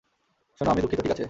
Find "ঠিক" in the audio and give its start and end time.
0.99-1.07